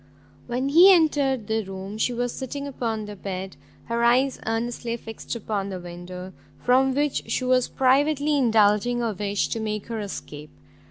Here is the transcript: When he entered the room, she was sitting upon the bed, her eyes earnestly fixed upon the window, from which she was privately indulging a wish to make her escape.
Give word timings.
When 0.47 0.69
he 0.69 0.91
entered 0.91 1.45
the 1.45 1.63
room, 1.63 1.99
she 1.99 2.11
was 2.11 2.33
sitting 2.33 2.65
upon 2.65 3.05
the 3.05 3.15
bed, 3.15 3.55
her 3.85 4.03
eyes 4.03 4.39
earnestly 4.47 4.97
fixed 4.97 5.35
upon 5.35 5.69
the 5.69 5.79
window, 5.79 6.33
from 6.57 6.95
which 6.95 7.29
she 7.31 7.45
was 7.45 7.67
privately 7.67 8.35
indulging 8.35 9.03
a 9.03 9.13
wish 9.13 9.47
to 9.49 9.59
make 9.59 9.85
her 9.89 9.99
escape. 9.99 10.49